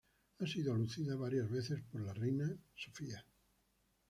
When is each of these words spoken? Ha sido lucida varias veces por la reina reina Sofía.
Ha 0.39 0.47
sido 0.47 0.73
lucida 0.75 1.15
varias 1.15 1.47
veces 1.47 1.83
por 1.83 2.01
la 2.01 2.11
reina 2.11 2.47
reina 2.47 2.59
Sofía. 2.73 3.23